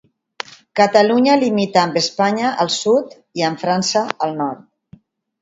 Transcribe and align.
Catalunya 0.79 1.35
limita 1.43 1.81
amb 1.89 1.99
Espanya 2.01 2.55
al 2.65 2.73
sud 2.77 3.13
i 3.43 3.47
amb 3.51 3.63
França 3.67 4.03
al 4.29 4.35
nord. 4.43 4.67